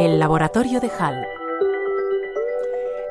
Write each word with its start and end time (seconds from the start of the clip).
El 0.00 0.18
laboratorio 0.18 0.80
de 0.80 0.88
Hall. 0.98 1.26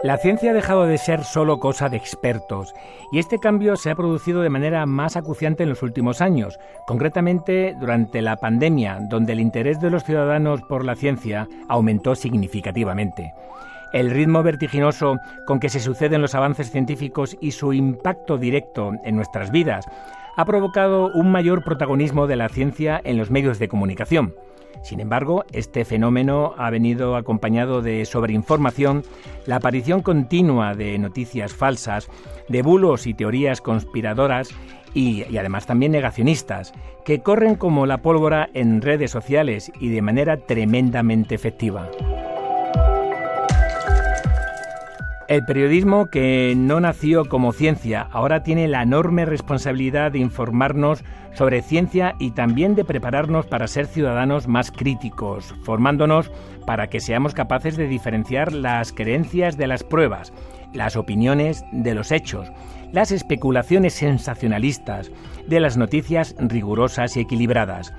La 0.01 0.17
ciencia 0.17 0.49
ha 0.49 0.53
dejado 0.55 0.85
de 0.85 0.97
ser 0.97 1.23
solo 1.23 1.59
cosa 1.59 1.87
de 1.87 1.97
expertos 1.97 2.73
y 3.11 3.19
este 3.19 3.37
cambio 3.37 3.75
se 3.75 3.91
ha 3.91 3.95
producido 3.95 4.41
de 4.41 4.49
manera 4.49 4.87
más 4.87 5.15
acuciante 5.15 5.61
en 5.61 5.69
los 5.69 5.83
últimos 5.83 6.19
años, 6.19 6.57
concretamente 6.87 7.75
durante 7.79 8.23
la 8.23 8.37
pandemia, 8.37 9.01
donde 9.07 9.33
el 9.33 9.39
interés 9.39 9.79
de 9.79 9.91
los 9.91 10.03
ciudadanos 10.03 10.63
por 10.63 10.83
la 10.83 10.95
ciencia 10.95 11.47
aumentó 11.67 12.15
significativamente. 12.15 13.35
El 13.93 14.09
ritmo 14.09 14.41
vertiginoso 14.41 15.19
con 15.45 15.59
que 15.59 15.69
se 15.69 15.81
suceden 15.81 16.23
los 16.23 16.33
avances 16.33 16.71
científicos 16.71 17.37
y 17.39 17.51
su 17.51 17.71
impacto 17.71 18.39
directo 18.39 18.93
en 19.03 19.15
nuestras 19.15 19.51
vidas 19.51 19.85
ha 20.35 20.45
provocado 20.45 21.11
un 21.13 21.31
mayor 21.31 21.63
protagonismo 21.63 22.25
de 22.25 22.37
la 22.37 22.49
ciencia 22.49 22.99
en 23.03 23.19
los 23.19 23.29
medios 23.29 23.59
de 23.59 23.67
comunicación. 23.67 24.33
Sin 24.83 24.99
embargo, 24.99 25.43
este 25.51 25.85
fenómeno 25.85 26.53
ha 26.57 26.69
venido 26.69 27.15
acompañado 27.15 27.81
de 27.81 28.05
sobreinformación, 28.05 29.03
la 29.45 29.57
aparición 29.57 30.01
continua 30.01 30.73
de 30.73 30.97
noticias 30.97 31.53
falsas, 31.53 32.09
de 32.47 32.61
bulos 32.61 33.05
y 33.05 33.13
teorías 33.13 33.61
conspiradoras 33.61 34.49
y, 34.93 35.23
además 35.37 35.65
también 35.65 35.91
negacionistas, 35.91 36.73
que 37.05 37.21
corren 37.21 37.55
como 37.55 37.85
la 37.85 38.01
pólvora 38.01 38.49
en 38.53 38.81
redes 38.81 39.11
sociales 39.11 39.71
y 39.79 39.89
de 39.89 40.01
manera 40.01 40.37
tremendamente 40.37 41.35
efectiva. 41.35 41.89
El 45.29 45.45
periodismo, 45.45 46.07
que 46.07 46.55
no 46.57 46.79
nació 46.79 47.25
como 47.25 47.53
ciencia, 47.53 48.07
ahora 48.11 48.41
tiene 48.41 48.67
la 48.67 48.81
enorme 48.81 49.25
responsabilidad 49.25 50.11
de 50.11 50.17
informarnos 50.17 51.03
sobre 51.35 51.61
ciencia 51.61 52.15
y 52.17 52.31
también 52.31 52.73
de 52.73 52.83
prepararnos 52.83 53.45
para 53.45 53.67
ser 53.67 53.85
ciudadanos 53.85 54.47
más 54.47 54.71
críticos, 54.71 55.53
formándonos 55.61 56.31
para 56.65 56.87
que 56.87 56.99
seamos 56.99 57.35
capaces 57.35 57.77
de 57.77 57.87
diferenciar 57.87 58.53
las 58.53 58.91
creencias 58.91 59.55
de 59.55 59.67
las 59.67 59.83
pruebas, 59.83 60.33
las 60.73 60.95
opiniones 60.95 61.63
de 61.73 61.93
los 61.93 62.11
hechos, 62.11 62.51
las 62.91 63.11
especulaciones 63.11 63.93
sensacionalistas 63.93 65.11
de 65.45 65.59
las 65.59 65.77
noticias 65.77 66.35
rigurosas 66.39 67.15
y 67.17 67.19
equilibradas. 67.19 67.93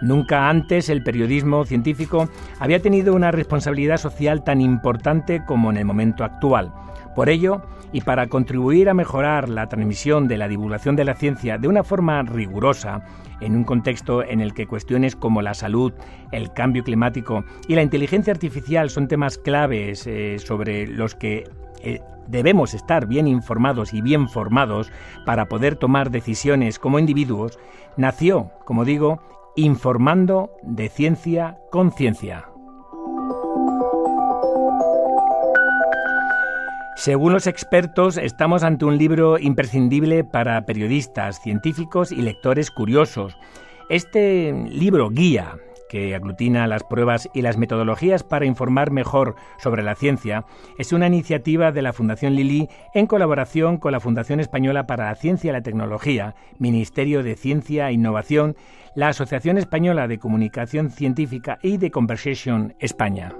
Nunca 0.00 0.48
antes 0.48 0.88
el 0.88 1.02
periodismo 1.02 1.64
científico 1.64 2.28
había 2.58 2.80
tenido 2.80 3.14
una 3.14 3.30
responsabilidad 3.30 3.98
social 3.98 4.42
tan 4.42 4.60
importante 4.60 5.42
como 5.46 5.70
en 5.70 5.76
el 5.76 5.84
momento 5.84 6.24
actual. 6.24 6.72
Por 7.14 7.28
ello, 7.28 7.62
y 7.92 8.02
para 8.02 8.28
contribuir 8.28 8.88
a 8.88 8.94
mejorar 8.94 9.48
la 9.48 9.68
transmisión 9.68 10.28
de 10.28 10.38
la 10.38 10.48
divulgación 10.48 10.96
de 10.96 11.04
la 11.04 11.14
ciencia 11.14 11.58
de 11.58 11.68
una 11.68 11.82
forma 11.82 12.22
rigurosa, 12.22 13.02
en 13.40 13.56
un 13.56 13.64
contexto 13.64 14.22
en 14.22 14.40
el 14.40 14.54
que 14.54 14.66
cuestiones 14.66 15.16
como 15.16 15.42
la 15.42 15.54
salud, 15.54 15.92
el 16.30 16.52
cambio 16.52 16.84
climático 16.84 17.44
y 17.68 17.74
la 17.74 17.82
inteligencia 17.82 18.32
artificial 18.32 18.90
son 18.90 19.08
temas 19.08 19.38
claves 19.38 20.06
eh, 20.06 20.38
sobre 20.38 20.86
los 20.86 21.14
que 21.14 21.44
eh, 21.82 22.00
debemos 22.28 22.74
estar 22.74 23.06
bien 23.06 23.26
informados 23.26 23.92
y 23.92 24.02
bien 24.02 24.28
formados 24.28 24.92
para 25.26 25.46
poder 25.46 25.76
tomar 25.76 26.10
decisiones 26.10 26.78
como 26.78 26.98
individuos, 26.98 27.58
nació, 27.96 28.50
como 28.64 28.84
digo, 28.84 29.20
Informando 29.60 30.56
de 30.62 30.88
Ciencia 30.88 31.58
con 31.70 31.92
Ciencia. 31.92 32.46
Según 36.96 37.34
los 37.34 37.46
expertos, 37.46 38.16
estamos 38.16 38.62
ante 38.62 38.86
un 38.86 38.96
libro 38.96 39.38
imprescindible 39.38 40.24
para 40.24 40.64
periodistas, 40.64 41.42
científicos 41.42 42.10
y 42.10 42.22
lectores 42.22 42.70
curiosos. 42.70 43.36
Este 43.90 44.54
libro 44.70 45.10
guía 45.10 45.56
que 45.90 46.14
aglutina 46.14 46.68
las 46.68 46.84
pruebas 46.84 47.28
y 47.34 47.42
las 47.42 47.58
metodologías 47.58 48.22
para 48.22 48.46
informar 48.46 48.92
mejor 48.92 49.34
sobre 49.58 49.82
la 49.82 49.96
ciencia, 49.96 50.44
es 50.78 50.92
una 50.92 51.08
iniciativa 51.08 51.72
de 51.72 51.82
la 51.82 51.92
Fundación 51.92 52.36
Lili 52.36 52.68
en 52.94 53.08
colaboración 53.08 53.76
con 53.76 53.90
la 53.90 53.98
Fundación 53.98 54.38
Española 54.38 54.86
para 54.86 55.06
la 55.06 55.16
Ciencia 55.16 55.50
y 55.50 55.52
la 55.52 55.62
Tecnología, 55.62 56.36
Ministerio 56.58 57.24
de 57.24 57.34
Ciencia 57.34 57.90
e 57.90 57.94
Innovación, 57.94 58.54
la 58.94 59.08
Asociación 59.08 59.58
Española 59.58 60.06
de 60.06 60.20
Comunicación 60.20 60.90
Científica 60.90 61.58
y 61.60 61.76
de 61.76 61.90
Conversation 61.90 62.74
España. 62.78 63.32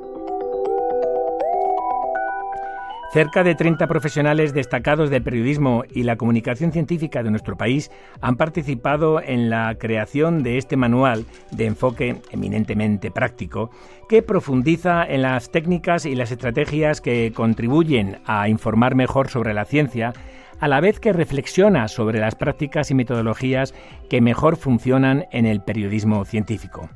Cerca 3.13 3.43
de 3.43 3.57
30 3.57 3.89
profesionales 3.89 4.55
destacados 4.55 5.11
del 5.11 5.25
periodismo 5.25 5.83
y 5.93 6.05
la 6.05 6.15
comunicación 6.15 6.71
científica 6.71 7.25
de 7.25 7.33
nuestro 7.33 7.57
país 7.57 7.91
han 8.21 8.37
participado 8.37 9.21
en 9.21 9.51
la 9.51 9.75
creación 9.81 10.45
de 10.45 10.59
este 10.59 10.77
manual 10.77 11.27
de 11.51 11.67
enfoque 11.67 12.23
eminentemente 12.31 13.11
práctico 13.11 13.73
que 14.09 14.23
profundiza 14.23 15.05
en 15.05 15.23
las 15.23 15.51
técnicas 15.51 16.07
y 16.07 16.15
las 16.15 16.31
estrategias 16.31 17.01
que 17.01 17.33
contribuyen 17.35 18.21
a 18.27 18.49
informar 18.49 18.95
mejor 18.95 19.29
sobre 19.29 19.55
la 19.55 19.65
ciencia, 19.65 20.13
a 20.61 20.69
la 20.69 20.81
vez 20.81 21.01
que 21.01 21.13
reflexiona 21.13 21.89
sobre 21.89 22.21
las 22.21 22.37
prácticas 22.37 22.93
y 22.93 22.95
metodologías 22.95 23.75
que 24.09 24.21
mejor 24.21 24.57
funcionan 24.57 25.27
en 25.33 25.47
el 25.47 25.63
periodismo 25.63 26.25
científico. 26.25 26.89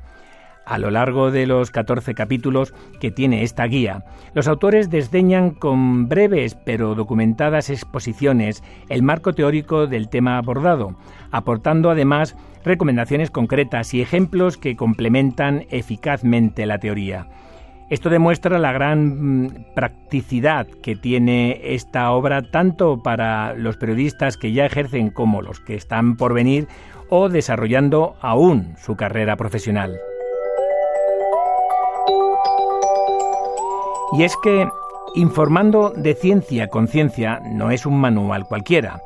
A 0.67 0.79
lo 0.79 0.91
largo 0.91 1.31
de 1.31 1.47
los 1.47 1.71
14 1.71 2.15
capítulos 2.15 2.73
que 3.01 3.11
tiene 3.11 3.43
esta 3.43 3.65
guía, 3.65 4.05
los 4.33 4.49
autores 4.49 4.91
desdeñan 4.91 5.51
con 5.51 6.09
breves 6.09 6.55
pero 6.55 6.95
documentadas 6.95 7.69
exposiciones 7.69 8.63
el 8.89 9.03
marco 9.03 9.35
teórico 9.35 9.87
del 9.87 10.09
tema 10.09 10.39
abordado, 10.39 10.97
aportando 11.31 11.91
además 11.91 12.37
recomendaciones 12.65 13.31
concretas 13.31 13.93
y 13.93 14.01
ejemplos 14.01 14.57
que 14.57 14.75
complementan 14.75 15.67
eficazmente 15.71 16.65
la 16.65 16.79
teoría. 16.79 17.27
Esto 17.91 18.09
demuestra 18.09 18.59
la 18.59 18.73
gran 18.73 19.45
mm, 19.45 19.67
practicidad 19.75 20.67
que 20.67 20.97
tiene 20.97 21.61
esta 21.75 22.11
obra 22.13 22.41
tanto 22.51 23.03
para 23.03 23.53
los 23.55 23.77
periodistas 23.77 24.39
que 24.39 24.53
ya 24.53 24.65
ejercen 24.65 25.11
como 25.11 25.43
los 25.43 25.61
que 25.61 25.75
están 25.75 26.17
por 26.17 26.33
venir 26.33 26.67
o 27.11 27.29
desarrollando 27.29 28.17
aún 28.23 28.75
su 28.79 28.97
carrera 28.97 29.37
profesional. 29.37 30.01
Y 34.17 34.23
es 34.23 34.37
que 34.37 34.69
informando 35.17 35.91
de 35.91 36.15
ciencia 36.15 36.69
con 36.69 36.87
ciencia 36.87 37.41
no 37.45 37.73
es 37.73 37.85
un 37.85 38.01
manual 38.01 38.47
cualquiera. 38.47 39.01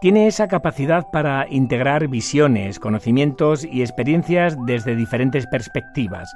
Tiene 0.00 0.26
esa 0.26 0.48
capacidad 0.48 1.10
para 1.10 1.46
integrar 1.50 2.08
visiones, 2.08 2.78
conocimientos 2.78 3.64
y 3.64 3.82
experiencias 3.82 4.56
desde 4.64 4.96
diferentes 4.96 5.46
perspectivas. 5.46 6.34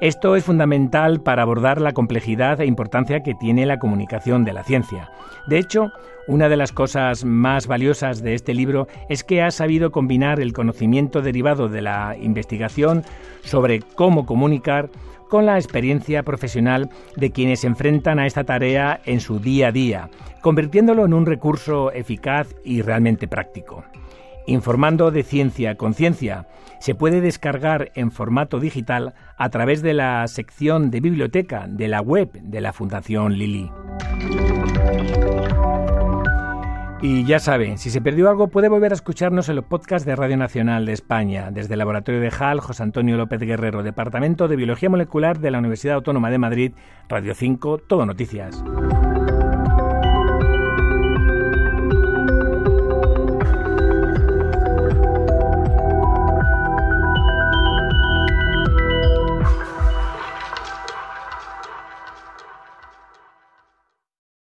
Esto 0.00 0.36
es 0.36 0.44
fundamental 0.44 1.20
para 1.20 1.42
abordar 1.42 1.80
la 1.82 1.92
complejidad 1.92 2.62
e 2.62 2.66
importancia 2.66 3.22
que 3.22 3.34
tiene 3.34 3.66
la 3.66 3.78
comunicación 3.78 4.44
de 4.44 4.54
la 4.54 4.64
ciencia. 4.64 5.10
De 5.46 5.58
hecho, 5.58 5.92
una 6.26 6.48
de 6.48 6.56
las 6.56 6.72
cosas 6.72 7.26
más 7.26 7.66
valiosas 7.66 8.22
de 8.22 8.34
este 8.34 8.54
libro 8.54 8.88
es 9.10 9.22
que 9.22 9.42
ha 9.42 9.50
sabido 9.50 9.92
combinar 9.92 10.40
el 10.40 10.54
conocimiento 10.54 11.20
derivado 11.20 11.68
de 11.68 11.82
la 11.82 12.16
investigación 12.18 13.04
sobre 13.42 13.80
cómo 13.80 14.24
comunicar 14.24 14.88
con 15.28 15.46
la 15.46 15.56
experiencia 15.56 16.22
profesional 16.22 16.90
de 17.16 17.30
quienes 17.30 17.60
se 17.60 17.66
enfrentan 17.66 18.18
a 18.18 18.26
esta 18.26 18.44
tarea 18.44 19.00
en 19.04 19.20
su 19.20 19.38
día 19.38 19.68
a 19.68 19.72
día, 19.72 20.10
convirtiéndolo 20.40 21.04
en 21.04 21.14
un 21.14 21.26
recurso 21.26 21.92
eficaz 21.92 22.54
y 22.64 22.82
realmente 22.82 23.28
práctico. 23.28 23.84
Informando 24.46 25.10
de 25.10 25.24
ciencia 25.24 25.76
con 25.76 25.94
ciencia 25.94 26.46
se 26.78 26.94
puede 26.94 27.20
descargar 27.20 27.90
en 27.94 28.12
formato 28.12 28.60
digital 28.60 29.14
a 29.36 29.48
través 29.50 29.82
de 29.82 29.94
la 29.94 30.26
sección 30.28 30.90
de 30.90 31.00
biblioteca 31.00 31.66
de 31.68 31.88
la 31.88 32.00
web 32.00 32.30
de 32.32 32.60
la 32.60 32.72
Fundación 32.72 33.36
Lili. 33.36 33.70
Y 37.02 37.24
ya 37.24 37.38
saben, 37.38 37.76
si 37.76 37.90
se 37.90 38.00
perdió 38.00 38.30
algo 38.30 38.48
puede 38.48 38.68
volver 38.68 38.92
a 38.92 38.94
escucharnos 38.94 39.50
en 39.50 39.56
los 39.56 39.66
podcasts 39.66 40.06
de 40.06 40.16
Radio 40.16 40.38
Nacional 40.38 40.86
de 40.86 40.92
España, 40.92 41.50
desde 41.50 41.74
el 41.74 41.78
Laboratorio 41.78 42.20
de 42.22 42.32
HAL, 42.36 42.60
José 42.60 42.82
Antonio 42.82 43.18
López 43.18 43.40
Guerrero, 43.40 43.82
Departamento 43.82 44.48
de 44.48 44.56
Biología 44.56 44.88
Molecular 44.88 45.38
de 45.38 45.50
la 45.50 45.58
Universidad 45.58 45.96
Autónoma 45.96 46.30
de 46.30 46.38
Madrid, 46.38 46.72
Radio 47.08 47.34
5, 47.34 47.78
Todo 47.86 48.06
Noticias. 48.06 48.64